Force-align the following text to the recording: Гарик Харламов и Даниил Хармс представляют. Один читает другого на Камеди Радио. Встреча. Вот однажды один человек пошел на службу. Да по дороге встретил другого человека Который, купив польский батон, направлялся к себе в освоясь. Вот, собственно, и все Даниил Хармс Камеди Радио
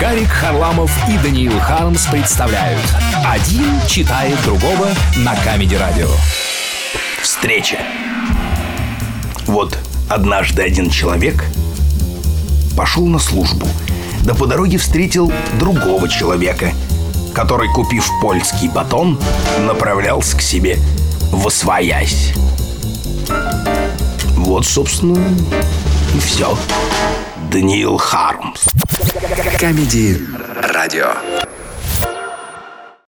Гарик 0.00 0.30
Харламов 0.30 0.90
и 1.10 1.18
Даниил 1.18 1.60
Хармс 1.60 2.06
представляют. 2.06 2.80
Один 3.22 3.66
читает 3.86 4.34
другого 4.44 4.88
на 5.18 5.36
Камеди 5.36 5.74
Радио. 5.74 6.08
Встреча. 7.20 7.76
Вот 9.46 9.76
однажды 10.08 10.62
один 10.62 10.88
человек 10.88 11.44
пошел 12.78 13.04
на 13.04 13.18
службу. 13.18 13.66
Да 14.24 14.34
по 14.34 14.46
дороге 14.46 14.78
встретил 14.78 15.30
другого 15.58 16.08
человека 16.08 16.72
Который, 17.34 17.68
купив 17.68 18.08
польский 18.22 18.68
батон, 18.68 19.20
направлялся 19.58 20.36
к 20.36 20.40
себе 20.40 20.78
в 21.30 21.46
освоясь. 21.46 22.32
Вот, 24.34 24.64
собственно, 24.64 25.22
и 26.14 26.18
все 26.18 26.56
Даниил 27.50 27.98
Хармс 27.98 28.66
Камеди 29.60 30.26
Радио 30.72 31.12